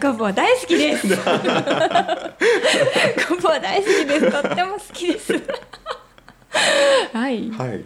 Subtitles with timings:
[0.00, 0.76] ごぼう大好き。
[0.76, 1.06] です。
[1.06, 1.14] ご
[3.36, 4.30] ぼう大好きです。
[4.42, 5.32] とっても好きです。
[7.12, 7.50] はい。
[7.50, 7.84] はい。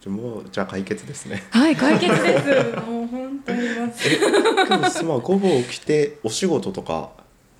[0.00, 1.44] じゃあもうじゃあ解決ですね。
[1.50, 2.46] はい解決です。
[2.80, 3.68] もう本当に。
[3.68, 4.16] もうけ
[4.68, 7.10] どまあごぼうを着てお仕事とか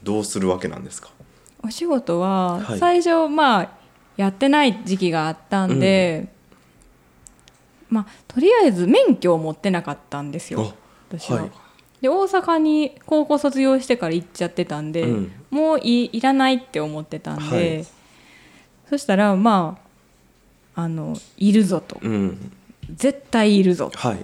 [0.02, 1.08] どうするわけなんですか？
[1.62, 2.78] お仕事ははい。
[2.78, 3.70] 最初まあ
[4.16, 6.28] やってない時期があったんで、
[7.90, 10.72] まあとりあえず免許を持ってなかったんですよ
[11.10, 11.40] 私は。
[11.42, 11.46] は。
[11.46, 11.50] い
[12.00, 15.32] で大阪に高校卒業してから行っちゃってたんで、うん。
[15.50, 17.86] もういいらないって思ってたんで、はい。
[18.90, 19.78] そしたらま
[20.74, 21.98] ああのいるぞと。
[22.02, 22.52] うん。
[22.94, 24.16] 絶対いるぞっはい。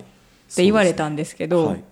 [0.54, 1.84] て言われたんですけどはい。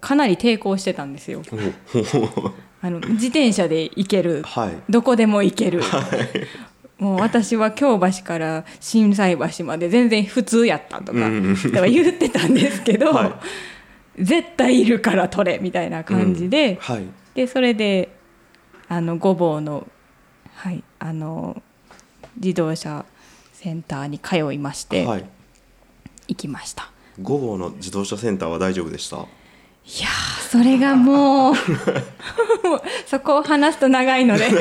[0.00, 1.42] かなり抵抗してたんですよ。
[1.50, 4.42] おあの自転車で行ける。
[4.44, 4.70] はい。
[4.88, 5.80] どこでも行ける、
[6.98, 11.56] もう私は京橋から心斎橋まで全然普通やったとか,、うん。
[11.90, 13.32] 言ってたんですけど、はい
[14.18, 17.04] 絶対いるから取れみたいな感じで、うんはい。
[17.34, 18.10] でそれで
[18.88, 19.86] あのごぼうの,、
[20.54, 21.60] はい、あの
[22.36, 23.04] 自動車
[23.52, 25.24] センターに通いましてはい。
[26.28, 26.90] 行きました。
[27.20, 29.16] ごぼうの自動車センターは大丈夫でした？
[29.16, 31.54] いやーそれが もう
[33.06, 34.48] そこを話すと長いので。
[34.48, 34.60] そう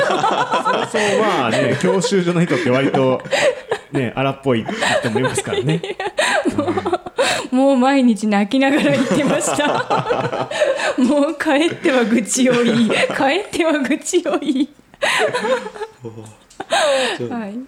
[1.21, 3.21] まあね 教習所の人って割と
[3.93, 4.65] ね荒っぽい
[4.99, 5.81] 人もいますからね。
[6.57, 7.01] もう
[7.53, 10.49] 毎日泣きながら行ってました。
[11.01, 12.95] もう帰っては愚痴を言い、帰
[13.47, 14.69] っては愚痴を言 い。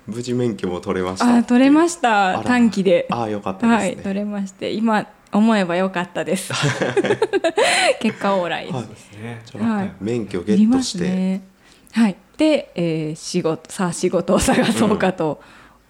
[0.07, 2.09] 無事免許も取れましたあ、取れましあた。
[2.33, 3.07] ら短期で。
[3.09, 6.53] ああよかったはい、ですね取れまして、今思えばよかったです。
[7.99, 8.77] 結果オーライです。
[9.57, 11.41] はいはい免許ゲいりまットして、すね。
[11.91, 12.15] はい。
[12.37, 15.41] で、えー仕事さあ仕事を探そうかと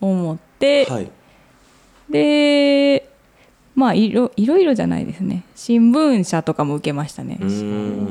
[0.02, 1.10] 思って、はい
[2.10, 3.10] で、
[3.76, 5.44] まあいろいろいろじゃないですね。
[5.54, 7.38] 新聞社とかも受けましたね。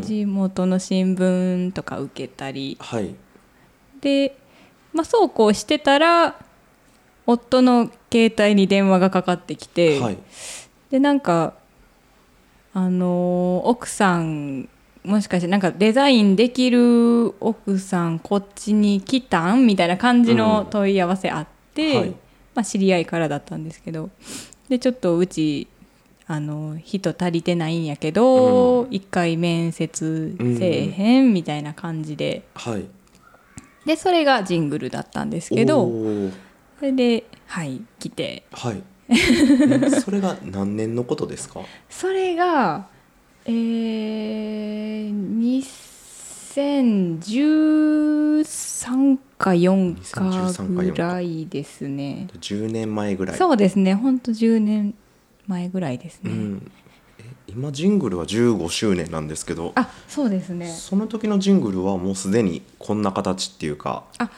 [0.03, 2.77] 地元の新聞とか受けたり。
[2.79, 3.15] はい。
[4.03, 4.37] で、
[4.93, 6.37] まあ、そうこうしてたら
[7.27, 10.19] 夫の携帯に電話がかかってきて、はい。
[10.91, 11.55] でなんか
[12.75, 14.69] あのー奥さん
[15.03, 19.67] もしかしてなんかデザインできる奥さんこっちに来たん？
[19.67, 22.11] みたいな感じの問い合わせあって、はい。
[22.55, 24.11] まあ、知り合いからだったんですけど
[24.75, 25.69] でちょっとうち
[26.27, 28.89] あの人足りてないんやけど、うん。
[28.91, 32.43] 一回面接せえへんみたいな感じで。
[32.55, 32.85] はい。
[33.87, 35.87] でそれがジングルだったんですけど
[36.79, 38.43] それではい来て。
[38.51, 38.83] はい。
[39.11, 39.15] え
[40.01, 41.61] それが何年のことですか？
[41.89, 42.89] それが
[43.45, 45.13] えー、
[46.57, 52.29] 2013か4 2013かか4ぐらいですね。
[52.41, 53.95] 10年前ぐらいそうですね。
[53.95, 54.95] ほんと10年
[55.47, 56.73] 前ぐらいですね、うん、
[57.19, 60.67] え今ジングルは15周年なんですけどあそうですね。
[60.67, 64.31] その時のジングルはもうすでにこんな形っていうかあ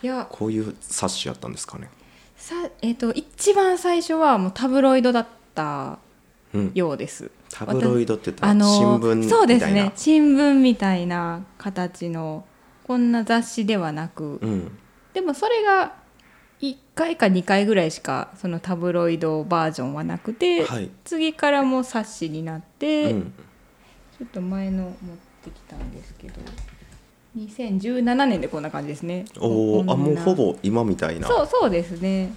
[0.00, 0.28] いや。
[0.30, 1.90] こういう冊子やったんですかね？
[2.36, 5.98] さえっ、と一番最初はもうタブロイドだった
[6.54, 6.70] うん。
[6.74, 7.32] ようです。
[7.50, 9.36] タブロイドって言ったらあの新聞みたいな。
[9.36, 9.92] そうですね。
[9.96, 12.44] 新聞みたいな形の
[12.86, 14.78] こんな雑誌ではなく、うん。
[15.14, 15.94] でもそれが
[16.60, 20.90] 1回か2回ぐらいしかそのタブロイドバージョンはなくて、はい。
[21.04, 23.32] 次からもう冊子になって、うん。
[24.18, 24.92] ちょっと前の持っ
[25.42, 26.34] てきたんですけど
[27.36, 29.24] 2017年でこんな感じですね。
[29.40, 31.26] おおあもうほぼ今みたいな。
[31.26, 32.32] そうそうですね。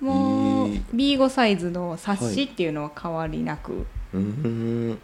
[0.00, 1.16] もういい。
[1.16, 3.84] B5 サイズの冊子っていうのは変わりなく、
[4.14, 4.98] うーん。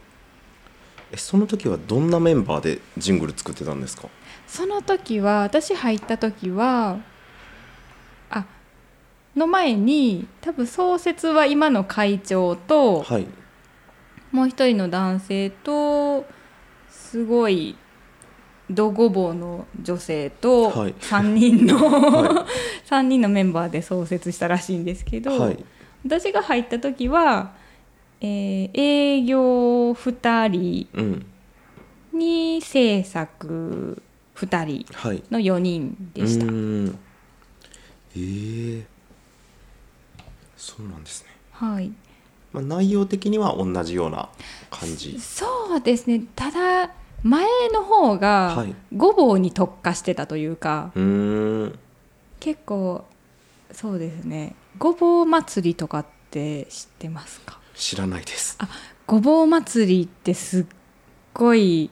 [1.13, 4.09] えその時はどんなメンバーでジングル作ってたんですか？
[4.47, 6.99] その時は私入った時は
[8.31, 8.45] あ
[9.37, 13.27] の前に多分創設は今の会長と、はい。
[14.31, 16.27] もう一人の男性と
[16.89, 17.77] すごい
[18.69, 20.95] ドごぼうの女性とはい。
[20.95, 22.47] 3人の、は
[22.85, 25.65] 三人のメンバーで創設したらしいんですけど、はい。
[26.05, 27.53] 私が入った時は、
[28.21, 31.27] えー営業2人うん。
[32.13, 34.01] に制作
[34.37, 35.23] 2人はい。
[35.31, 36.45] の4人でした。
[36.47, 36.49] う。
[36.49, 36.99] ーん。
[38.17, 38.87] ええ
[40.57, 41.93] そうなんですね、はい、
[42.53, 44.29] まあ、内容的には同じような
[44.71, 45.19] 感じ。
[45.21, 46.23] そうですね。
[46.35, 46.91] ただ
[47.23, 48.75] 前の方はがい。
[48.97, 51.79] ごぼうに特化してたというか、うーん。
[52.41, 53.05] 結構
[53.73, 54.55] そうですね。
[54.79, 57.59] ごぼう祭りとかって知ってますか？
[57.75, 58.57] 知らないです。
[58.61, 58.69] あ
[59.07, 60.67] ごぼう祭りってすっ
[61.35, 61.91] ごい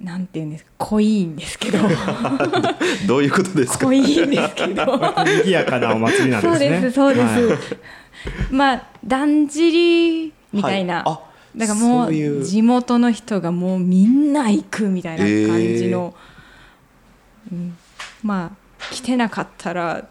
[0.00, 0.70] なんていうんですか？
[0.78, 1.78] 濃いんですけど。
[3.06, 3.86] どういうことですか？
[3.86, 4.84] 濃いんですけど。
[4.84, 6.58] 賑やかなお祭りなんですね。
[6.58, 7.58] そうですそうです、はい。
[8.50, 11.20] まあだんじりみたいな、はい、あ
[11.56, 16.14] だからもそういうう地元の人がもうみんな行くみたいな感じの、
[17.52, 17.76] うん、
[18.22, 20.06] まあ来てなかったら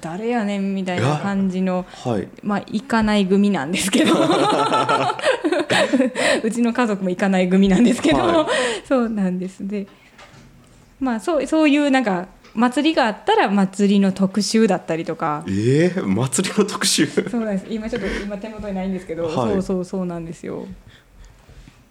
[0.00, 2.28] 誰やねんみたいな感じのはい。
[2.42, 4.14] まあ行かない組なんですけど。
[6.42, 8.48] うちの家族も行かない組なんですけど、は
[8.84, 9.66] そうなんです。
[9.66, 9.86] で
[11.00, 15.44] まあそうそういうなんか祭りがあったら祭りの特集だったりとか。
[15.46, 17.06] えー、祭りの特集？
[17.06, 17.66] そうなんです。
[17.70, 19.34] 今ちょっと今手元にないんですけど、はい。
[19.34, 20.66] そうそうそうなんですよ。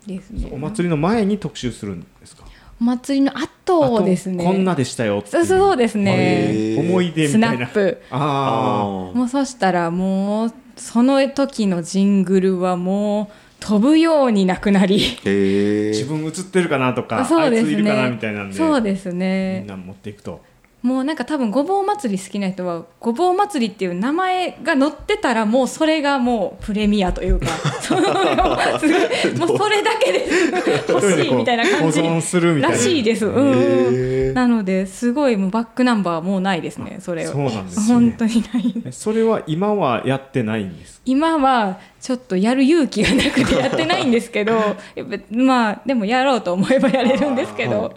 [0.06, 0.50] ですね。
[0.52, 2.46] お祭りの前に特集するんですか？
[2.82, 4.44] お祭りの後ですね。
[4.44, 6.78] こんなでしたよっていそうそうですね。
[6.80, 7.52] 思い出みたいな。
[7.54, 8.02] ナップ。
[8.10, 13.28] あもうそしたらもうその時のジングルはもう
[13.60, 14.98] 飛ぶようになくなり。
[15.24, 18.56] 自分映ってるかなとかそうですあいついるかなねみたいなんで。
[18.56, 20.42] そうですみねんな持っていくと
[20.82, 27.48] もうなんか多分ごぼう祭り好きな人はごぼう祭りっていう名前が載ってたらもうそれがもうプレミアというか
[27.82, 30.26] そもうそれだけで
[30.88, 32.02] 欲しいみたいな感じ
[32.62, 33.26] らしいです。
[33.26, 37.34] うんなのですごいもうバックナンバーもうないですねそれは。
[37.34, 37.86] そうなんですね。
[37.94, 38.74] 本当にない。
[38.86, 47.94] えそれは今はやってないんです今はちょっとやる勇気がなくてやってないんですけどやっぱまあでもやろうと思えばやれるんですけど。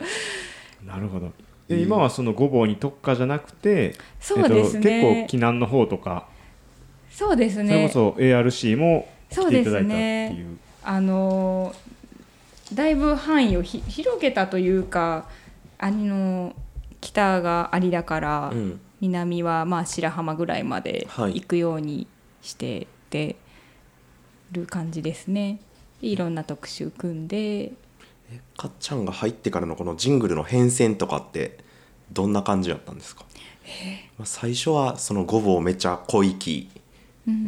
[0.84, 1.31] なるほど
[1.76, 4.90] で今はそのごぼうに特化じゃなくてそうですね。
[4.90, 6.28] えっと、結構避難の方とか、
[7.10, 10.58] そうですそれねこそ ARC も来ていただいたってそうですねいう。
[10.84, 11.74] あの
[12.74, 15.28] だいぶ範囲をひ広げたというか
[15.78, 16.54] あの
[17.00, 18.80] 北が有田からうん。
[19.00, 21.34] 南はまあ白浜ぐらいまではい。
[21.34, 22.06] 行くように
[22.40, 23.34] してて
[24.52, 25.58] る感じですね。
[26.00, 27.72] でいろんな特集組んで
[28.56, 31.58] かっちゃんが入ってからのこのジングルの変遷とかって
[32.12, 33.25] どんな感じだったんですか、
[34.19, 36.70] まあ、最初はそのごぼうめっちゃ濃い木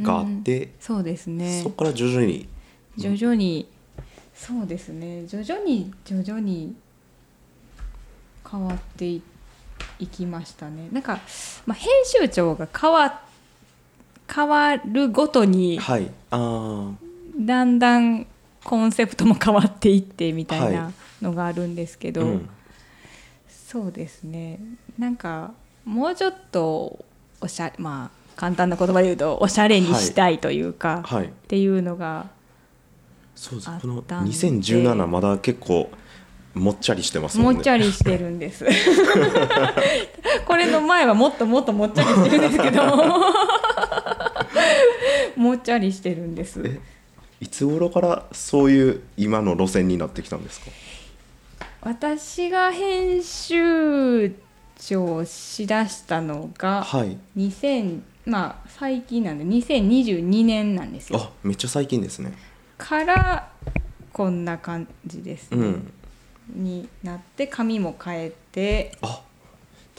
[0.03, 1.63] があって、そうですね。
[1.63, 2.49] そこから徐々に
[2.97, 3.69] 徐々に
[4.35, 5.27] そうですね。
[5.27, 6.75] 徐々に徐々に
[8.51, 9.23] 変わってい
[9.99, 10.89] いきましたね。
[10.93, 11.21] なんか、
[11.67, 13.23] まあ、編集長が変わ
[14.33, 16.11] 変わるごとにはい。
[16.31, 16.93] あ
[17.39, 18.27] だんだん
[18.65, 22.49] コンセプトも変わっていってみたいはなのがあるんですけど、あうん。
[23.49, 24.59] そうですね。
[24.99, 25.53] なんか
[25.85, 27.05] もうちょっと
[27.41, 31.27] おしゃまあ簡単な言葉で言うとおしゃれにしたいというか、はい。
[31.27, 32.27] っていうのがあ
[33.35, 33.71] そうです。
[33.81, 34.31] このったんで。
[34.31, 35.91] 2017まだ結構
[36.55, 37.55] もっちゃりしてますもんね。
[37.55, 38.65] もっちゃりしてるんです。
[40.47, 42.85] これの前はもっともっともっちゃりしてるんですけど
[45.37, 46.63] も っちゃりしてるんです。
[46.65, 46.81] え
[47.45, 50.71] いつ頃からそういう今の路線になってきたんですか？
[51.83, 54.35] 私が編集
[54.79, 57.19] 長をしだしたのがはい。
[57.37, 61.21] 2000まあ最近なんで2022年なんですよ。
[61.21, 62.33] あめっちゃ最近ですね。
[62.79, 63.53] から
[64.11, 65.93] こんな感じですね、うん。
[66.55, 68.97] になって髪も変えて。
[69.03, 69.21] あ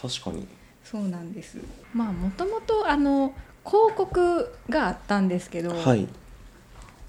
[0.02, 0.48] 確かに。
[0.84, 1.60] そうなんです。
[1.94, 6.08] まあもともとあの広告があったんですけど、はい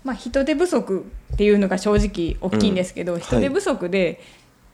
[0.07, 1.05] まあ、人手不足
[1.35, 3.21] っていうのが正直大きいんですけど、うん。
[3.21, 4.21] 人手不足で、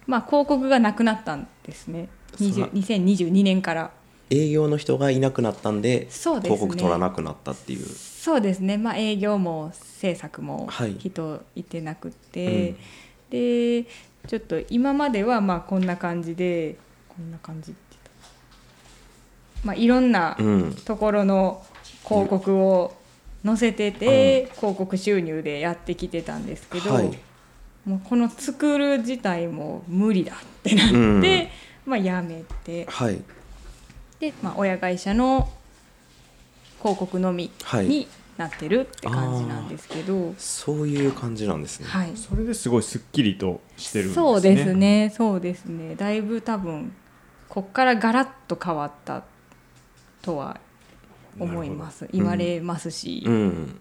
[0.07, 2.11] まあ、広告がなくなったんですね。
[2.37, 3.91] 20そら2022年から。
[4.29, 6.07] 営業の人がいなくなったんでね。
[6.11, 7.87] 広告取らなくなったっていう。
[7.87, 10.97] そうですね、まあ、営業も制作もはい。
[10.99, 12.75] 人いてなくて、
[13.31, 13.85] で
[14.27, 16.77] ちょっと今まではまあこんな感じで
[17.09, 17.81] こんな感じって
[19.65, 20.75] まあいろんなうん。
[20.85, 21.65] ところの
[22.05, 22.95] 広告を
[23.45, 27.19] 載せてて、広告収入でやってきてたんですけど、はい。
[27.85, 31.49] もうこの作る自体も無理だってなって、うん。
[31.87, 32.87] まあ、やめて。
[32.89, 33.21] はい。
[34.21, 35.51] で、まあ、親会社の
[36.79, 37.87] 広告のみはい。
[37.87, 42.13] になってるって感じなんですけど、そういう感じなんですね、はい。
[42.17, 44.27] それですごいすっきりとしてるんですね。
[44.27, 45.13] そうですね。
[45.15, 45.95] そうですね。
[45.97, 46.93] だいぶ多分
[47.49, 49.25] こっからガラッと変わった
[50.23, 50.61] とは
[51.39, 52.09] 思います。
[52.13, 53.81] 言われますし、うん。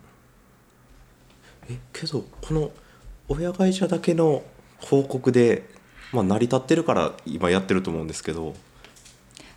[1.70, 2.72] えけどこの
[3.28, 4.44] 親会社だけの
[4.80, 5.70] 広告で、
[6.12, 8.54] まあ、成り立ってるから今やってると思うんですけど。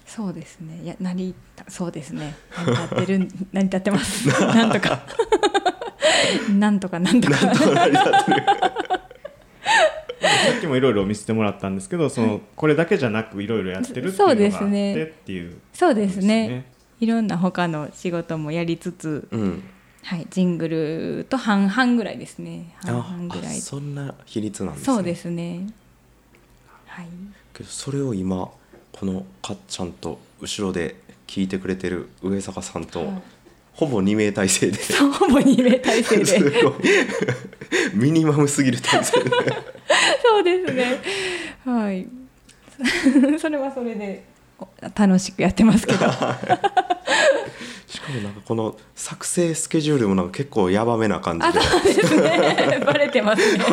[0.06, 0.80] そうですね。
[0.82, 2.36] いや成り立そうですね。
[2.56, 3.18] 成り立ってる
[3.52, 4.28] 成り立ってます。
[4.40, 5.02] なんとか。
[6.56, 7.36] なんとかなんとか。
[10.44, 15.02] さっきもいろいろ見せてもらったんですけどそのこれだけじゃなくいろいろやってるっていうのがあそうってですね。
[15.04, 16.66] っていうそうですね
[17.04, 19.62] いろんな他の仕事もやりつつ、うん。
[20.02, 22.75] はい、ジングルと半々ぐらいですね。
[22.82, 23.58] 半あ々ぐらい。
[23.58, 24.94] あそんな比率なんですね。
[24.94, 25.66] そうですね。
[26.87, 27.08] はい。
[27.52, 28.49] けどそれを今
[28.92, 30.96] このかっちゃんと後ろで
[31.26, 33.23] 聞いてくれてる上坂さんと、はい。
[33.75, 34.78] ほぼ2名体制で。
[35.18, 36.75] ほぼ2名体制 すでごい。
[37.94, 39.25] ミニマムすぎる点数ね
[40.23, 41.00] そうですね。
[41.64, 42.06] はい。
[43.38, 44.25] それはそれで
[44.58, 46.06] お楽しくやってますけど
[47.94, 51.60] しかもなんかこの作成スケジュールもなんか結構ヤバめな感じで。
[51.60, 52.80] あそうですね。
[52.84, 53.58] バレてますね。
[53.58, 53.64] な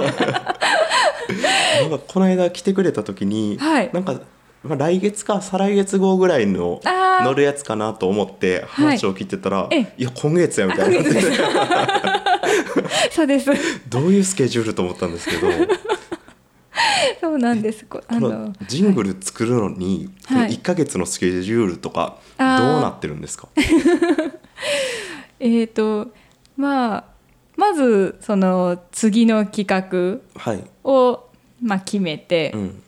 [1.87, 3.89] んかこの間来てくれた時に、はい。
[3.91, 4.21] なんか、
[4.63, 6.81] まあ、来月か再来月後ぐらいの
[7.23, 11.01] 乗るやつかなと思って話を聞いてたら、えい、や今月やみたいな。
[13.09, 13.49] そうです。
[13.89, 15.47] どういうスケジュールと思ったんですけど
[17.21, 17.85] そうなんです。
[17.85, 20.51] こあこののジングル作るのに、このはい。
[20.51, 22.47] 1ヶ月のスケジュールとかどう
[22.81, 23.47] なってるんですか？
[25.39, 26.11] えーと
[26.57, 27.03] まあ
[27.57, 31.27] まずその次の企画はい、を、
[31.61, 32.83] まあ、決めて、うん。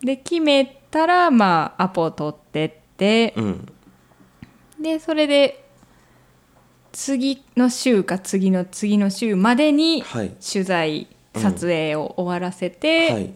[0.00, 3.66] で決めたら、まあ、アポを取ってって、うん。
[4.80, 5.64] でそれで
[6.92, 10.30] 次の週か次の次の週までにはい。
[10.52, 13.34] 取材、うん撮影を終わらせて、はい。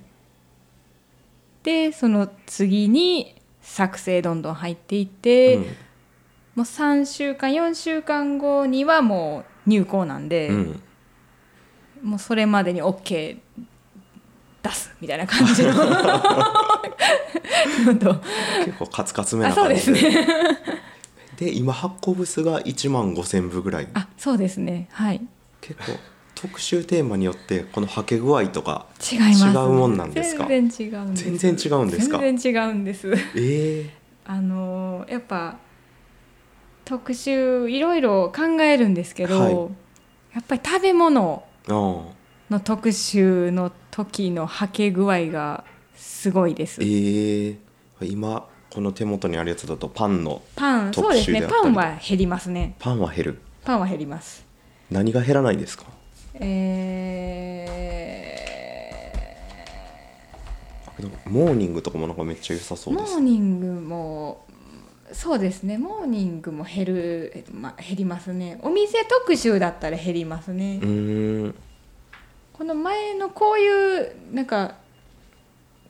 [1.62, 5.62] でその次に作成どんどん入っていって、うん。
[5.62, 5.68] も
[6.56, 10.82] う3週間4週間後にはもう入校なんで、うん。
[12.02, 13.38] もうそれまでに OK
[14.62, 15.72] 出すみたいな感じの
[18.64, 19.74] 結構カツカツめあそうで。
[19.74, 20.26] な感じですね。
[21.36, 23.88] で今発行部数が1万5,000部ぐらい。
[23.94, 24.88] あそうですね。
[24.92, 25.20] はい。
[25.60, 25.98] 結構
[26.42, 29.44] 特集テーマによってこのはけ具合とか違います。
[29.46, 30.46] 違うもんなんですか？
[30.46, 31.24] 全然違うんです。
[31.24, 32.18] 全然違うんですか？
[32.18, 33.12] 全然違うんです。
[33.36, 33.90] え
[34.26, 35.56] あのやっぱ
[36.84, 39.54] 特集いろいろ考えるんですけど、はい。
[40.34, 42.12] やっぱり食べ物の
[42.64, 46.80] 特集の時のはけ具合がすごいです。
[46.82, 47.56] ええ
[48.02, 51.40] 今この手元にあるやつだとパンのパンそう特ですね。
[51.40, 51.62] 集であったり。
[51.62, 52.74] パンは減りますね。
[52.80, 53.38] パンは減る。
[53.64, 54.44] パンは減ります。
[54.90, 55.84] 何が減らないんですか？
[56.42, 56.82] え
[60.96, 63.20] けどモーニングとかもなんかめっちゃ良さそーモーうです。
[63.20, 64.44] ニングも
[65.12, 65.76] そうですね。
[65.76, 68.58] モーニングも減る、えま、減りますね。
[68.62, 70.80] お店特集だったら減りますね、
[72.52, 74.76] この前のこういうなんか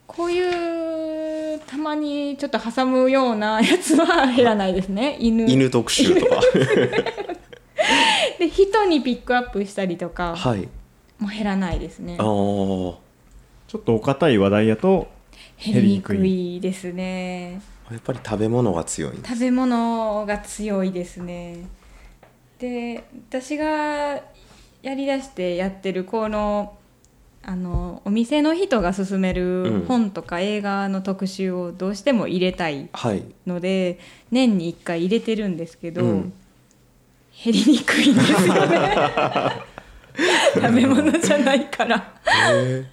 [0.09, 5.17] こういうたまにちょっと挟むようなやつは減らないですね。
[5.21, 5.49] 犬。
[5.49, 6.41] 犬特集とか
[8.39, 10.69] で人にピックアップしたりとかはい。
[11.19, 12.17] も減らないですね。
[12.19, 15.09] ああちょっとお堅い話題やと
[15.65, 17.61] 減りにくいですね。
[17.91, 21.59] やっぱり食べ物が強い食べ物が強いですね。
[22.59, 24.21] で私が
[24.83, 26.75] やりだしてやってるこの
[27.45, 29.85] あのお店の人が勧めうるん。
[29.87, 33.23] 本とか映画の特集をどうしても入れたいはい。
[33.47, 33.99] ので
[34.31, 36.33] 年に1回入れてるんですけど、うん
[37.45, 38.97] 減りにくいんですよね。
[40.55, 42.13] 食べ物じゃないから。
[42.27, 42.85] へ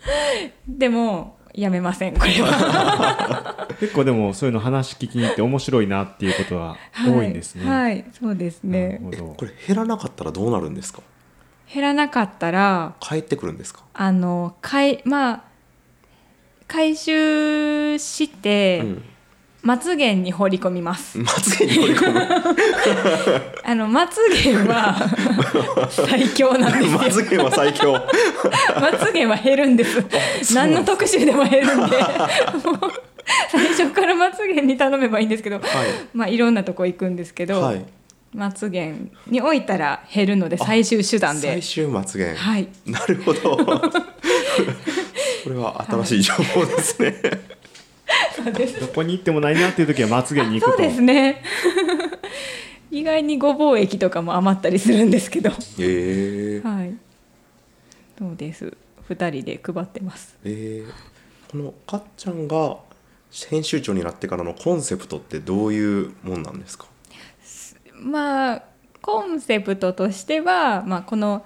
[0.67, 3.67] でもやめませんこれは。
[3.79, 7.69] 結構でもそういうの話聞きに行って面白いなっていうことは多いんですね。
[7.69, 9.01] はい、はいそうですなね
[9.37, 11.01] これ減らなかったらどうなるんですか？
[11.71, 13.81] 減らなかったら帰ってくるんですか？
[13.93, 15.43] あのかいまあ
[16.67, 19.03] 回収して、うん
[19.61, 21.17] まつげに放り込みます。
[21.17, 22.21] まつげに放り込む。
[23.63, 24.95] あのまつげは
[25.91, 26.99] 最強なんですよ。
[26.99, 27.93] まつげは最強。
[27.93, 30.53] まつげは減るんです。
[30.53, 31.97] 何の特集でも減るんで。
[33.51, 35.61] 最初からまつげに頼めばいいんですけど、は
[36.13, 37.85] まあいろんなとこ行くんですけど、いはい。
[38.33, 38.93] まつげ
[39.27, 41.49] に置いたら減るので最終手段で。
[41.49, 42.69] 最終まつげはい。
[42.85, 43.57] なるほど。
[45.43, 47.58] これは新しい情報ですね、そうです
[48.79, 50.77] どこに行ってもないなっていう時はまつげに行くと。
[50.77, 51.43] そうですね。
[52.91, 55.49] 意外にごぼう液とかも余ったりするんですけど。
[55.51, 56.61] へえ。
[56.63, 56.95] はい。
[58.17, 58.73] そうです。
[59.09, 60.37] 2人で配ってます。
[60.43, 60.91] えー
[61.51, 62.77] このかっちゃんが
[63.49, 66.85] 編集長になってからのコンセプトってどういうもんなんですか？
[67.95, 68.63] まあ
[69.01, 71.43] コンセプトとしては、まあ、この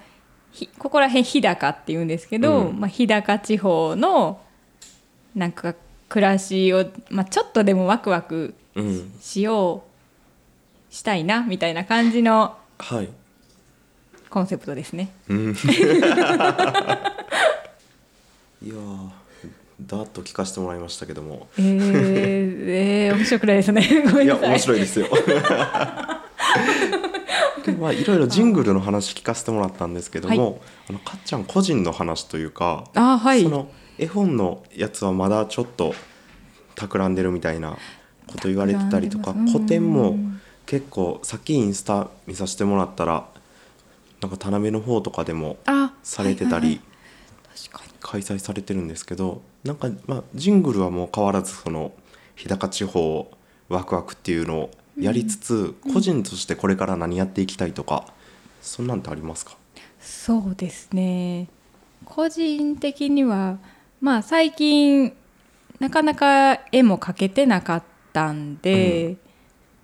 [0.52, 2.78] ひここら辺日高っていうんですけど、うん。
[2.80, 4.40] まあ、日高地方の
[5.34, 5.74] なんか
[6.14, 9.12] 暮らしを、まあ、ちょっとでもワクワクうん。
[9.20, 9.82] しよ
[10.90, 13.08] うしたいなみたいな感じのはい。
[14.30, 15.10] コンセプトですね。
[15.28, 15.50] うん。
[18.62, 19.08] いやー
[19.80, 21.48] だっと聞かせてもらいましたけども。
[21.58, 22.64] えー、
[23.08, 23.82] えー面白くないですね。
[24.22, 24.24] い。
[24.24, 25.08] いや面白いですよ。
[27.66, 33.42] でまあいろいろジングルの話聞かせてもらったんですけども、あのかっちゃん個人の話というか、あはい。
[33.42, 33.66] その
[33.98, 35.94] 絵本のやつはまだちょっと
[36.74, 37.76] 企んでるみたいな
[38.26, 43.28] こと言われてたりとか企んでます古典もうん結構さっきインスタ見させてもらったら
[44.22, 46.80] なんか田辺の方とかでもあされてたり、
[48.00, 51.92] 開催されてるんですけどなんか、まあ、ジングルはもう変わらずその
[52.34, 53.30] 日高地方
[53.68, 58.06] ワクワクっていうのをやりつつ、個人としてこれから何やっていきたいとか
[58.62, 59.58] そんなんってありますか？
[60.00, 61.48] そうですね。
[62.06, 63.58] 個人的には
[64.04, 65.14] まあ最近
[65.78, 67.82] なかなか絵も描けてなかっ
[68.12, 69.18] たんで、うん。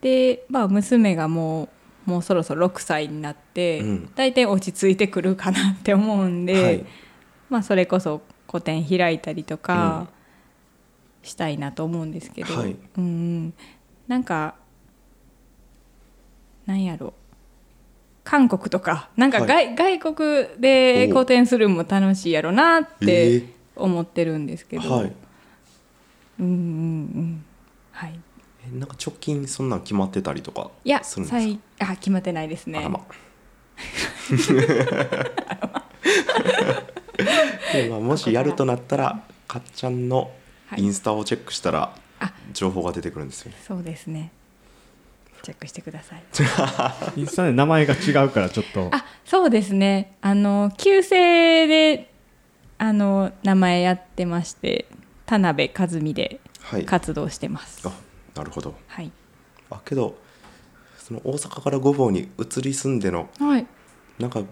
[0.03, 1.71] で、まあ、娘がも
[2.07, 4.13] うもうそろそろ6歳になって、うん。
[4.15, 6.85] 大体落ち着いてくるかなって思うんで、はい。
[7.49, 10.09] まあ、それこそ個展開いたりとか
[11.23, 12.77] したいなと思うんですけど、はい。
[12.99, 13.05] うん。
[13.05, 13.07] う
[13.47, 13.55] ん、
[14.07, 14.55] なんか
[16.67, 17.15] なんやろ。
[18.23, 25.13] 韓国とかなんかは外,、外国でお個展するのも楽しいやろなっえてー思ってるんですけど、はい。
[26.41, 27.45] うんうんうん。
[27.93, 28.19] はい。
[28.67, 32.79] えなんか直近そんなん決まってたりとかいやするんですあ決まってないですね。
[32.79, 33.01] あらま。
[37.73, 40.31] でまあ、もしやるとなったらかっちゃんの
[40.77, 42.33] インスタをチェックしたらあ。
[42.53, 43.59] 情報が出てくるんですよね。
[43.67, 44.33] そうですね。
[45.43, 46.23] チェックしてください。
[47.17, 48.89] インスタで名前が違うからちょっと。
[48.93, 50.17] あそうですね。
[50.21, 52.13] あの旧姓で
[52.83, 54.87] あの名前やってまして
[55.27, 56.85] 田辺和美ではい。
[56.87, 57.87] 活動してます。
[57.87, 57.93] あ
[58.35, 58.75] なるほど。
[58.87, 59.13] はい。
[59.71, 60.17] あけど
[60.99, 63.67] その大阪から御坊に移り住んでのはい。
[64.19, 64.43] なんか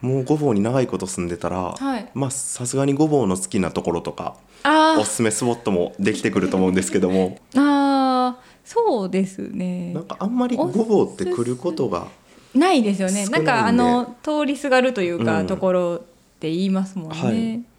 [0.00, 2.08] もう御坊に長いこと住んでたら、はい。
[2.14, 7.38] まあさすがに御坊の好きなところとかあおすすめスポットもできてくると思うんですけども。
[7.56, 9.92] あーそうですね。
[9.92, 12.06] なんかあんまり御坊って来ることが
[12.54, 13.26] ないですよね。
[13.26, 15.46] なんかあの通りすがるというか、うん。
[15.48, 15.98] ところっ
[16.38, 17.71] て言いますもんね、はい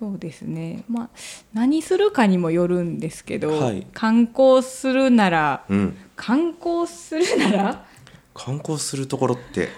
[0.00, 0.82] そうですね。
[0.88, 1.08] まあ
[1.52, 3.86] 何するかにもよるんですけど、はい。
[3.92, 5.96] 観光するならうん。
[6.16, 7.84] 観光するなら？
[8.32, 9.68] 観光するところって。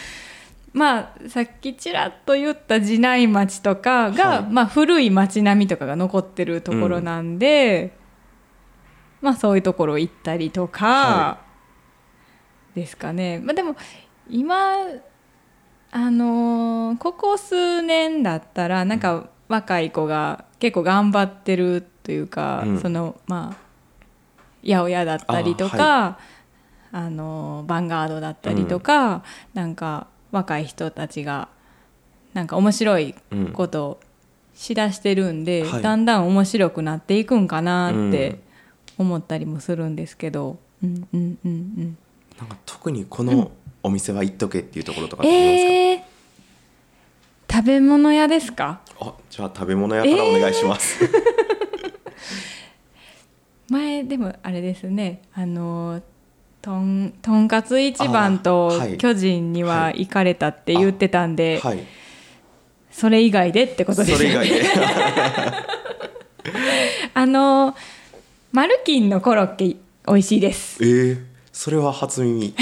[0.74, 4.42] まあさっきちらっと言った寺内町とかが、はい。
[4.52, 7.96] まあ、古い町並みとかが残ってるところなんで、
[9.22, 11.38] まあそういうところ行ったりとかは
[12.74, 13.74] ですかね、まあでも
[14.28, 14.74] 今
[15.92, 22.80] あのーここ数年だったらなんか若い子が結構頑張ってるというか、うん。
[22.80, 23.66] そのまあ
[24.62, 26.18] 八百屋だったりとか
[26.92, 29.22] あ、のーヴァンガードだったりとか、
[29.54, 31.48] なんか若い人たちが
[32.34, 34.00] なんか面白いうんことを
[34.54, 35.82] しだしてるんで、はい。
[35.82, 38.10] だんだん面白くなっていくんかなっうん。
[38.10, 38.46] て
[38.98, 41.98] 思ったりもするんですけど、うんうんうんうん、
[42.38, 43.50] なんか特にこの
[43.82, 45.85] お店は行っとけっていうところとかってありますか、えー、
[47.56, 48.80] 食べ物屋ですか？
[49.00, 50.98] あじゃあ食べ物屋からお願いします、
[53.70, 56.02] 前でもあれですねあの
[56.60, 61.78] とんとんかつ一番と巨人には行かれたって言ってたんで、はい。
[62.90, 64.34] それ以外でってことですよね。
[64.34, 64.66] それ以外で。
[67.14, 67.74] あの
[68.52, 70.78] マルキンのコロッケ美味しいです。
[70.82, 72.52] えー、それは初耳。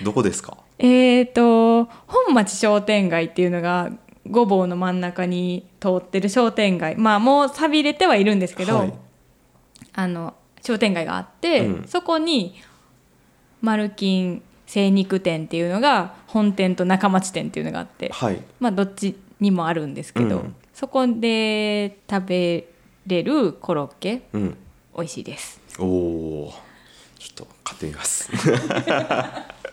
[0.00, 0.56] ど どこですか？
[0.84, 3.92] えー、と本町商店街っていうのが
[4.28, 6.96] 御坊の真ん中に通ってる商店街。
[6.96, 8.94] まあもう寂れてはいるんですけど、はい。
[9.92, 11.86] あの商店街があって、うん。
[11.86, 12.60] そこに
[13.60, 18.42] マルキン精肉店っていうのが本店と中町店っていうのがあって、はい。
[18.58, 20.54] まあどっちにもあるんですけど、うん。
[20.74, 22.66] そこで食べ
[23.06, 24.56] れるコロッケうん。
[24.96, 25.60] 美味しいです。
[25.78, 26.52] おお
[27.20, 28.28] ちょっと買ってみます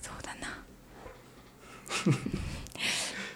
[0.00, 0.48] そうだな。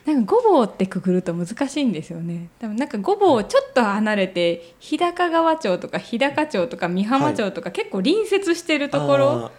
[0.05, 2.49] なんか御坊ってくくると難しいんですよね。
[2.59, 9.51] 多分なんか御坊をちょっと離れて日高川町とか日高町とか美浜町とか結構隣接してるところ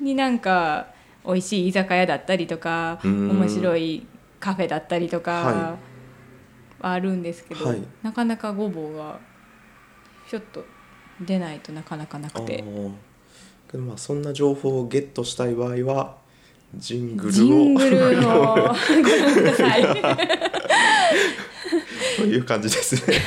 [0.00, 0.88] になんか
[1.24, 3.30] 美味しい居酒屋だったりとかうーん。
[3.30, 4.06] 面白い
[4.38, 5.76] カフェだったりとかは
[6.80, 7.82] はあるんですけど、はい。
[8.02, 9.18] なかなか御坊が
[10.28, 10.64] ちょっと
[11.20, 12.64] 出ないとなかなかなくて。
[13.70, 16.16] けどまあそんな情報をゲットしたい場合は
[16.76, 18.74] ジングルをジングルをご覧
[19.34, 19.82] ください。
[22.16, 23.16] という感じですね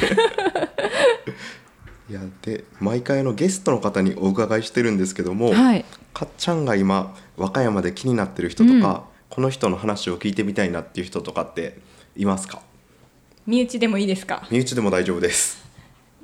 [2.09, 5.85] いやで毎回のゲストの方にお伺いしてるんですけども、はい。
[6.13, 11.77] かっちゃんが今和歌山で気になってる人とか、この人の話を聞いてみたいなっていう人とかって
[12.15, 12.62] いますか？
[13.45, 14.47] 身内でもいいですか？
[14.49, 15.59] 身内でも大丈夫です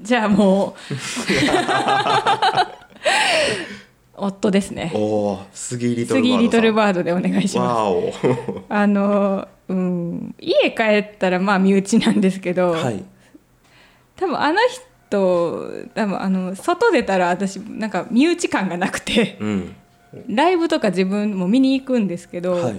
[0.02, 0.74] じゃあもう。
[4.18, 4.92] 夫ですね。
[4.96, 8.20] おお杉リトルバードリトルバードでお願いします。
[8.70, 13.04] あの、うん、家帰ったらまあ身内なんですけど、はい
[14.16, 14.60] 多分あの
[15.10, 19.76] と多分あの外出たら私なんか身内感がなくてうん
[20.30, 22.76] ライブとか自分も見に行くんですけど、はい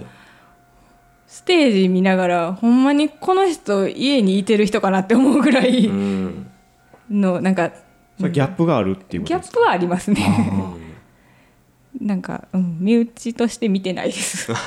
[1.27, 6.46] ステージ見ながらほんまにこの人家にいてる人かなって思うぐらいうん
[7.09, 7.71] のなんか
[8.19, 10.25] ギャップがあるっていうギャップはありますね。
[10.71, 10.87] うん
[12.01, 14.51] なんか、うん、身内として見てないです。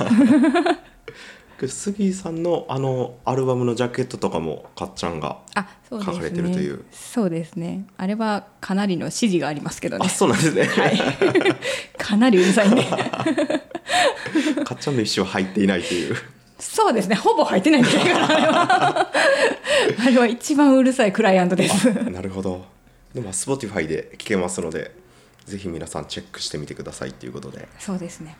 [1.68, 5.40] 杉井さんのあのアルバムのジャケットとかもかっちゃんが。
[5.90, 7.84] 書かれてるというそうですね。
[7.96, 10.08] あれはかなりの指示がありますけどねあ。
[10.08, 10.68] そうなんですね、
[11.98, 12.84] かなりうるさいんで。
[12.84, 16.16] かっちゃんの意思は入っていないという
[16.60, 17.16] そうですね。
[17.16, 18.26] ほぼ入ってないんじゃないかな。
[18.26, 19.10] あれは
[20.06, 21.92] あれは一番うるさいクライアントです。
[22.10, 22.64] なるほど
[23.14, 24.94] でも Spotify で聴けますので
[25.46, 28.36] ぜひ皆さんチェックしてみてくださいということでそうですね。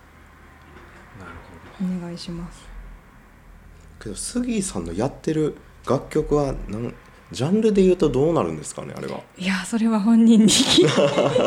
[1.19, 1.33] なる
[1.79, 2.69] ほお願いします。
[4.03, 5.57] けど杉井さんのやってる
[5.89, 6.95] 楽曲はなん
[7.33, 10.93] ジャンルで言うとどうなるんですかねあれはいや、それは本人に聞いて。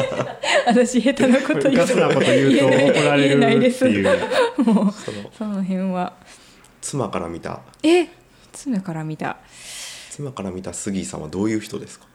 [0.65, 6.13] 私下手なこどと言うと言うと怒られる言えないですっていうもうそのその辺は。
[6.83, 7.61] 妻から見た。
[7.81, 8.09] え、
[8.51, 9.37] 爪から見た。
[10.09, 12.05] 妻から見た杉井さんはどういう人ですか？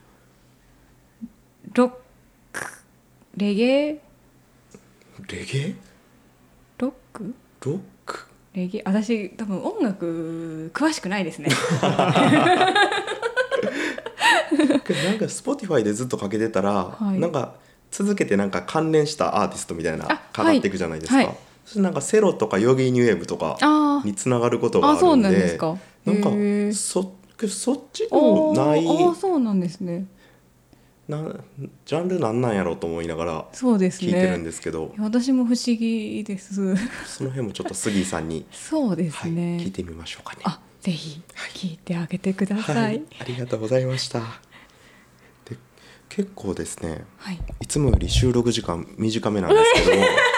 [1.72, 1.90] ロッ
[2.52, 2.66] ク、
[3.34, 4.00] レゲエ、
[5.26, 5.74] レゲエ？
[6.76, 7.34] ロック？
[7.64, 8.28] ロック？
[8.52, 8.82] レゲエ？
[8.84, 11.48] 私多分音楽詳しくないですね。
[11.48, 12.08] な
[15.14, 17.18] んか Spotify でずっとかけてたら、はい。
[17.18, 17.54] なんか
[17.90, 21.36] 続けてなんか関連したアーティストみたいなあかかっていくじゃないですか、はい
[21.76, 25.78] なんかセロとかヨギニューエブとかあにつながることがあるんであそうなんか。
[26.04, 26.74] なんかへー。
[26.74, 27.14] そ
[27.46, 30.06] そっちあでもないーあーそうなんですね。
[31.08, 31.34] な
[31.86, 34.08] ジャンルなんなんやろうと思いながらそうですね。
[34.08, 36.76] 聞いてるんですけど、私も不思議です。
[37.06, 40.42] その辺もちょっと杉井さんに、そうですはい、ね、聞いてみましょうかね。
[40.44, 41.22] あぜひ
[41.54, 42.76] 聞いてあげてください。
[42.76, 44.20] ははいい、、ありがとうございました。
[45.46, 45.56] で
[46.10, 50.06] 結構ですねはい、いつもより収録時間短めなんですけども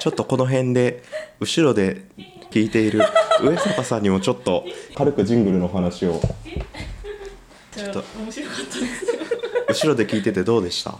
[0.00, 1.02] ちょっとこの辺で
[1.40, 2.02] 後ろで
[2.50, 3.00] 聞いている
[3.42, 6.20] 上坂さんにもちょっと軽くジングルの話を
[7.74, 8.86] ちょっと面白かったで
[9.76, 10.94] す後ろで聞いててどうでした？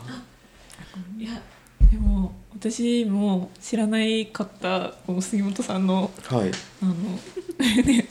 [1.19, 1.41] いや
[1.91, 6.51] でも私も知らないかったこの杉本さんのはい。
[6.83, 6.95] あの
[7.85, 8.09] ね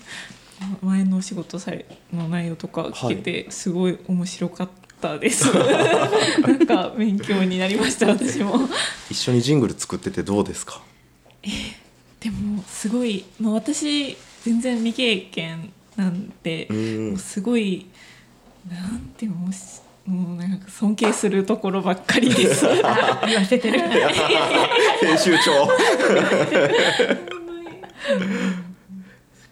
[0.82, 4.70] 前のお仕事されの内容とか聞けてすごい面白かっ
[5.02, 8.62] たです、なんか勉強になりました私も。
[9.10, 10.82] 一緒にジングル作っててどうですか？
[12.20, 17.10] でもすごい、まあ、私全然未経験なんで、うん。
[17.10, 17.86] もうすごい
[18.70, 19.60] なんていうのもうし
[20.08, 22.66] もうなんか尊敬するところばっかりです。
[22.84, 23.80] あ 言わせてる。
[23.80, 25.68] 編集長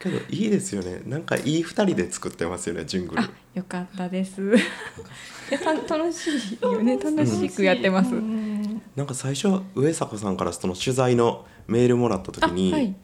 [0.03, 1.01] けどいいですよね。
[1.05, 3.21] なんかいい二人で作ってますよねジングル。
[3.21, 4.41] あよかったです。
[4.43, 6.97] いやた楽しいよね。
[6.97, 12.95] 楽しくやってます、うんなんか最初上坂さんからその取材のメールもらった時に、あはい。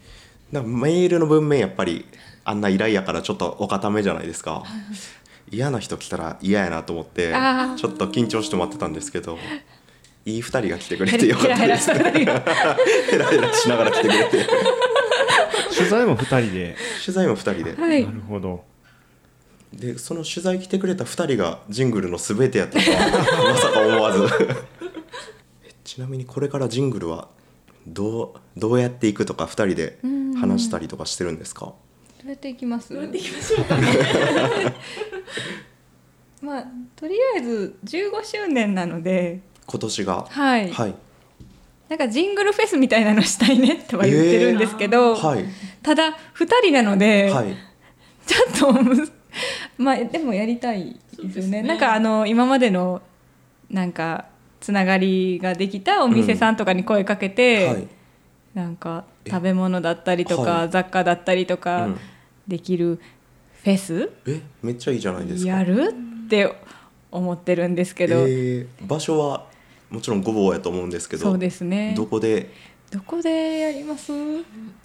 [0.51, 2.05] なんかメールの文面やっぱり
[2.43, 4.63] あんな依頼やからちょっとお固めじゃないですか。
[5.51, 7.33] 嫌な人来たら嫌やなと思って
[7.77, 9.39] ちょっと緊張して待ってたんですけど
[10.23, 11.91] いい二人が来てくれてよかったです。
[11.91, 14.45] ヘラヘラしながら来てくれて
[15.79, 16.75] 取材も2人で。
[17.03, 17.75] 取材も二人で。
[17.75, 18.05] はい。
[18.05, 18.63] なるほど。
[19.73, 22.79] でその取材来てくれた2人がジングルの全てやった。
[22.79, 24.27] とはまさか思わず。
[25.63, 27.27] えちなみにこれからジングルは
[27.87, 29.99] どうどうやっていくとか2人で
[30.39, 31.65] 話したりとかしてるんですか？
[31.65, 31.75] ど
[32.25, 32.93] うやっていきます？
[32.93, 33.77] どうやっていきましょうか？
[33.77, 33.87] ね。
[36.41, 36.65] まあ
[36.95, 39.41] とりあえず15周年なので。
[39.67, 40.25] 今年が？
[40.29, 40.95] はい、はい
[41.89, 45.45] なんかジングルフェスみたいなのしたいねとは言ってるんですけど、はい。
[45.81, 47.55] ただ2人なので、はい。
[48.27, 48.79] ちょっと
[49.81, 51.63] まあでもやりたいですよね。
[51.63, 51.67] ね。
[51.67, 53.01] なんかあの今までの
[53.71, 54.25] なんか
[54.59, 57.87] つながりがでフェスお店さんとかに声かけて、はい。
[58.53, 60.69] なんか食べ物だったりとか、はい。
[60.69, 61.99] 雑貨だったりとかうん。
[62.47, 62.99] できる
[63.63, 65.49] フェス、えめっちゃいいじゃないですか。
[65.49, 65.93] やる？
[66.25, 66.51] って
[67.11, 69.48] 思ってるんですけど、えー場所は？
[69.89, 71.93] もちろんごぼうやと思うんですけどそうですね。
[71.97, 72.49] どこで？
[72.91, 74.11] どこでやります？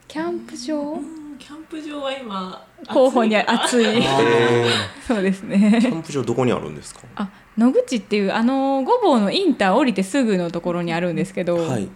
[0.08, 0.78] キャンプ場？
[0.80, 4.66] うんキャンプ場は今候補に熱いえ
[5.06, 7.00] そうですーキねャンプ場どこにあるんですか？
[7.16, 11.88] あ野口っていうあのごぼうのインター降りてすぐのところにあるんですけど、はい。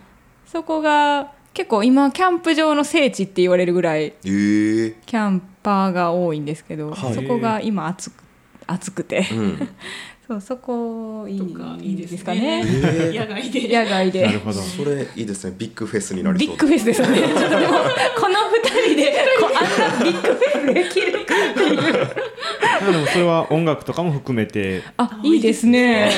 [0.44, 7.14] そこが結構今キャンプ場の聖地って言われるぐらいえー、キャンパーが多いんですけど、はい。
[7.14, 8.25] そこが今暑く
[8.66, 9.68] 暑くて、うん
[10.29, 12.64] そうそこいいいですいですかねね。
[12.67, 17.21] えー野外で野外でなるほどそれいいですねビッグフェスになりビッグフェスですよね。
[17.25, 17.73] ちょっとでも
[18.14, 22.09] この二人でこうあんなビッグフェスできるかっていう。
[22.81, 26.11] あでもそれは音楽とかも含めてあいいですね。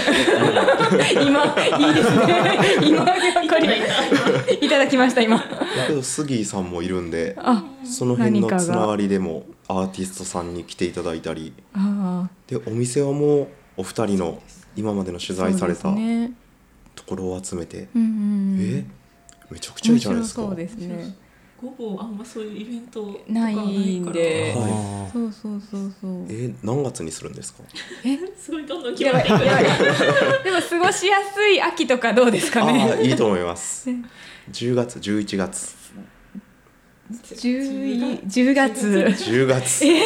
[1.15, 2.59] 今いいですね。
[2.83, 3.13] 今こ
[3.61, 5.37] れいただきました今。
[5.37, 5.45] だ
[5.87, 13.49] けど杉井さんもいるんであその辺のつながりでもアーティストさんに来ていただいたりあでお店はもう
[13.81, 14.43] お二人の
[14.77, 15.95] 今までの取材された
[16.95, 18.85] ところを集めて、ねうんうん、え？
[19.51, 20.43] めちゃくちゃいいじゃないですか。
[20.43, 21.17] そうですね。
[21.63, 23.55] 午後あんまそういうイベントない
[23.99, 26.27] んで、はい、そうそうそうそう。
[26.29, 27.63] え何月にするんですか？
[28.05, 28.19] え？
[28.39, 29.39] すごいどんどん決まっていく。
[30.45, 33.03] でも過ごしやすい秋とかどうですかね。
[33.03, 33.89] いいと思います。
[34.53, 35.75] 10月11月。
[37.11, 38.87] 10, 10月。
[38.87, 39.87] 10月。
[39.87, 40.03] え？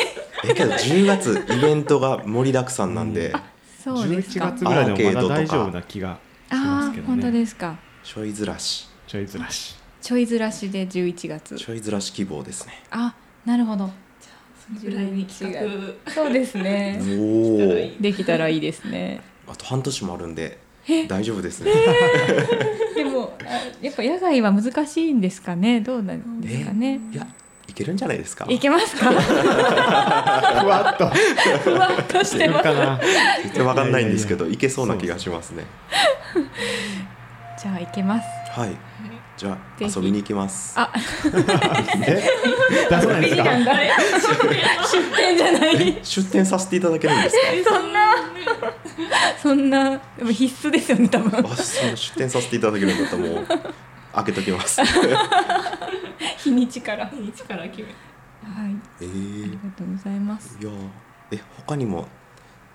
[0.54, 3.40] けど10月イベントが盛りだくさんなんで、うん。
[3.90, 6.18] 11月ぐらいでもまだ大丈夫な気が
[6.48, 7.76] しますけど、ね、本当ですか。
[8.02, 8.88] ちょいずらし。
[9.06, 9.76] ちょいずらし。
[10.00, 11.56] ちょいずらしで11月。
[11.56, 12.82] ちょいずらし希望ですね。
[12.90, 13.90] あなるほど。
[14.82, 15.60] ぐらいに企画
[16.10, 16.98] そうですね。
[17.02, 19.20] おできたらいいですね。
[19.46, 20.58] あと半年もあるんで
[21.08, 23.36] 大丈夫ですね、えー、でも
[23.82, 25.80] やっぱ野外は難しいんですかね？
[25.80, 27.00] どうなんですかね？
[27.12, 27.26] いや
[27.74, 28.46] いけるんじゃないですか？
[28.48, 29.10] いけますか？
[29.10, 29.16] ふ
[30.68, 31.08] わっと。
[31.08, 32.68] ふわっとしてます。
[33.42, 35.64] 全然わかんないんですけどいけそうな気がしますね。
[37.60, 38.26] じゃあいけます。
[38.60, 38.70] はい。
[39.36, 40.74] じゃあ遊びに行きます。
[40.78, 40.92] あ。
[42.06, 42.22] え？
[42.88, 43.22] 出さない。
[43.28, 43.34] 出店
[45.36, 45.98] じゃない。
[46.04, 48.14] 出店させていただけるんですそんな。
[49.42, 49.90] そんな。
[50.16, 51.30] でも必須ですよね多分。
[51.32, 53.46] かあそんな出店させていただけるんだったらもう
[54.14, 54.80] 開けときます。
[56.38, 57.04] 日にちから。
[57.06, 57.16] はい。
[57.16, 57.88] 日にちから決め
[58.44, 58.48] あ
[59.00, 60.56] えりー、がとうございます。
[60.60, 60.74] いやー。
[61.32, 62.06] え他にも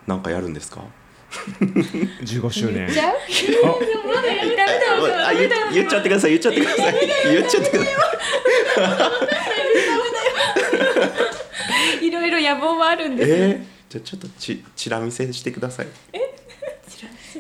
[0.08, 0.82] なんかやるんですか？
[1.30, 2.90] 15周年。
[2.90, 3.14] じゃあ。
[4.08, 4.70] まだやりたい
[5.28, 6.94] あ言っ言っちゃってください言っちゃってください。
[7.32, 7.92] 言っちゃってくださ
[12.02, 12.08] い。
[12.08, 13.32] いろいろ野望はあるんです。
[13.32, 15.88] えー、じゃあちょっとちちら見せしてください。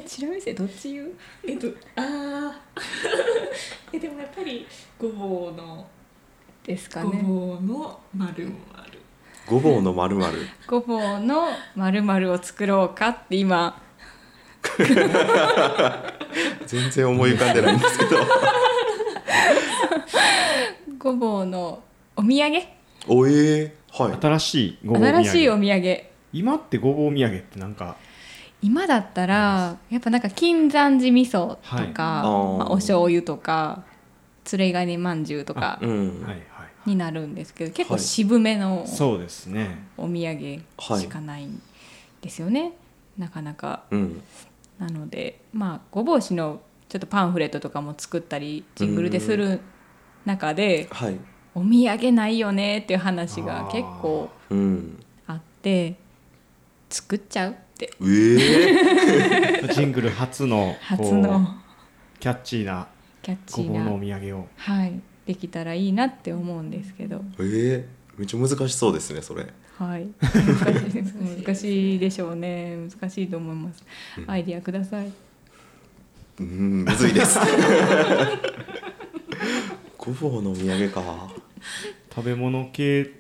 [0.08, 0.54] チラ見せ？
[0.54, 1.12] どっち言う？
[1.48, 2.60] えっとああ
[3.94, 4.68] えでもやっぱり
[4.98, 5.86] ごぼうのご
[6.64, 7.22] ですかね。
[7.24, 8.56] ぼうの丸々
[9.48, 13.82] ごぼうのまるまるごぼうのまるまるを作ろうかって今。
[16.68, 18.18] 全然思い浮かんでないんですけど。
[21.00, 21.82] ごぼうの
[22.16, 22.62] お土産？
[23.08, 24.18] おえー、はい。
[24.22, 25.24] 新しいごぼう土産。
[25.24, 26.04] 新しいお土産。
[26.34, 27.96] 今ってごぼう土産ってなんか
[28.62, 31.86] 今だったらやっぱなんか金山寺味噌とか、はい。
[31.88, 32.58] あー。
[32.58, 33.84] まあ、お醤油とか
[34.44, 36.44] つれがねまんじゅうとかうん、はいはい
[36.86, 39.88] になるんですけど結構はい渋めのそうですね。
[39.98, 41.62] お土産しかないん
[42.22, 42.74] ですよね、
[43.18, 43.84] なかなか。
[43.92, 44.22] うん。
[44.80, 49.60] なのでまあごぼうしのちょっとパンフレットとかも作ったりジングルでする
[50.26, 51.20] 中ではい。
[51.54, 55.04] お土産ないよねっていう話が結構うん。
[55.28, 55.96] あって
[56.90, 61.56] 作っちゃうえー、 ジングル初のこう初の
[62.20, 62.88] キャッチーな
[63.22, 64.48] キャッチーごぼうのおな、土産を。
[64.56, 69.48] はい、できたらいいなって思うんですけど、えー、めっちゃ難しそうですねそれ。
[69.78, 70.32] はい、難
[70.92, 71.04] しい
[71.46, 72.76] 難しいでしょうね。
[72.76, 73.84] 難しいと思います。
[74.28, 75.10] アイディアください。
[76.40, 77.40] うんむずいです。
[79.98, 81.30] ごぼうのお土産か。
[82.14, 83.19] 食べ物系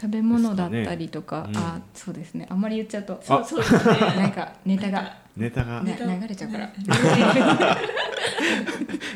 [0.00, 1.50] 食べ物だったりとかね。
[1.52, 1.56] うん。
[1.58, 2.46] あそうですね。
[2.48, 3.44] あんまり言っちゃうとあ。
[3.44, 3.80] そうですね。
[4.16, 5.82] なんかネタが、ネタが。
[5.82, 6.70] ね、流れちゃうから。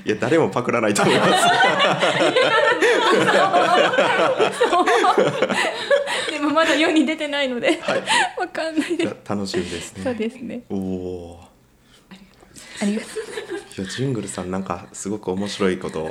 [0.04, 1.32] いや誰もパクらないと思います。
[6.30, 7.80] でもまだ世に出てないので、
[8.38, 9.08] わかんないいです。
[9.08, 10.62] や楽しみですそうねですね。
[10.68, 11.40] おお
[12.82, 16.10] ありがとーいやジングルさんなんかすごく面白いこと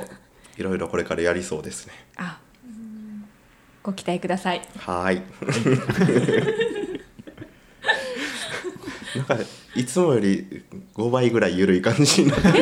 [0.56, 1.92] いろいろこれからやりそうですね。
[2.18, 2.38] うあ
[3.84, 4.62] ご期待ください。
[4.78, 5.22] はーい。
[9.14, 9.36] なんか
[9.76, 12.58] いつもより5倍ぐらい緩い感じになってる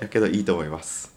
[0.00, 1.12] やけどいいと思います。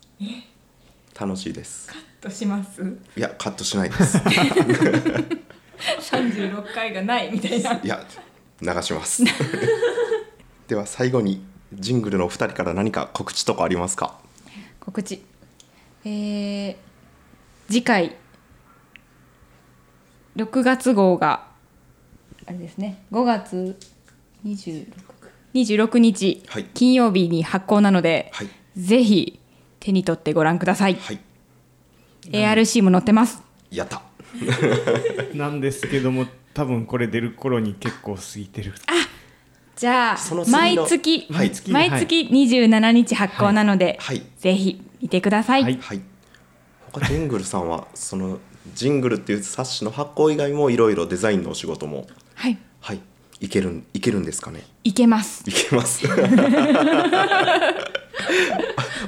[1.17, 1.91] 楽しいです。
[2.19, 2.81] とします？
[3.15, 4.17] いやカットしないです。
[4.17, 7.79] 36回がないみたいな。
[7.83, 8.03] いや
[8.59, 9.23] 流します。
[10.67, 14.17] では最後にジングルのお二人から何か告知とかありますか？
[14.79, 15.23] 告知
[16.05, 16.75] えー
[17.67, 18.15] 次回
[20.35, 21.47] 6月号が
[22.45, 23.77] あれですね5月
[24.45, 25.13] 26
[25.53, 26.65] 26日、はい。
[26.73, 28.49] 金曜日に発行なので、はい。
[28.75, 29.39] ぜひ
[29.79, 31.19] 手に取ってご覧ください、はい。
[32.31, 33.41] ARC も載ってます。
[33.69, 34.01] やった。
[35.35, 38.73] なんですけども多分これ出る頃に結構過ぎてる。
[39.75, 40.17] じゃあ
[40.49, 41.51] 毎月、はい。
[41.69, 44.23] 毎月27日発行なので、はい。
[44.39, 45.63] ぜひ見てください。
[45.63, 45.77] はい。
[45.81, 46.01] はい。
[46.91, 48.39] 他ジングルさんはその
[48.73, 52.07] ジングルっていう冊子の発行以外もいろいろデザインのお仕事も。
[52.35, 53.01] はい、はい。
[53.41, 54.63] いけるんいけるんですかね？
[54.85, 55.43] いけます。
[55.45, 56.07] いけます。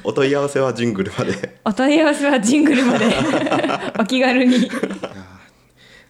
[0.03, 1.59] お問い合わせはジングルまで。
[1.63, 3.05] お問い合わせはジングルまで。
[3.97, 4.69] お気軽に。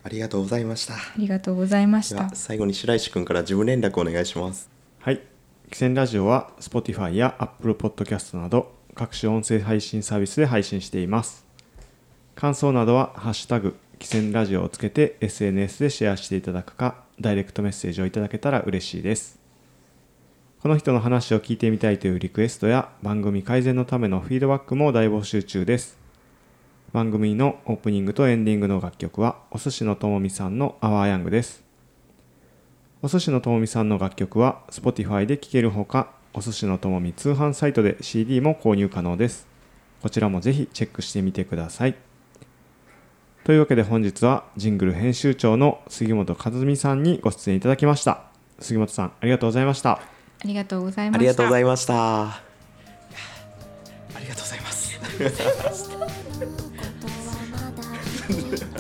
[0.04, 0.96] ありがとうございました。
[0.96, 2.32] ありがとうございました。
[2.34, 4.68] 最後に白石君から自分連絡お願いします。
[5.00, 5.22] はい。
[5.72, 11.46] キセンラジオは Spotify や Apple Podcast など各種音声配信サービスで配信しています。
[12.34, 19.38] 感想などはハッシュタグキセンラジオをつけて SNS でシェアしていただくか、ダイレクトメッセージをいただけたら嬉しいです。
[20.62, 25.98] この人の話を聞いてみたいというリクエストや番組改善のためのフィードバックも大募集中です。
[26.94, 31.64] 番組のオープニングとエンディングの楽曲はお寿司のともみさんの Our Young です。
[33.02, 39.48] お寿司のともみさんの楽曲は Spotify で聴けるほか、お寿司のともみ通販サイトで CD も購入可能です。
[40.02, 41.96] こちらもぜひチェックしてみてください。
[43.46, 48.24] というわけで本日はジングル編集長の杉本和美さんにご出演いただきました。
[48.60, 49.92] 杉本さん、ありがとうございました。
[49.92, 50.02] あ
[50.44, 51.22] りがとうございました。
[51.22, 52.42] ありがとうございましたあ
[54.20, 55.36] りがとうございます言葉
[57.52, 57.72] ま
[58.58, 58.75] だ